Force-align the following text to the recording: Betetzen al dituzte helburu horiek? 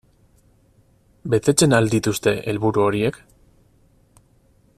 Betetzen 1.33 1.77
al 1.81 1.91
dituzte 1.93 2.35
helburu 2.53 2.85
horiek? 2.87 3.21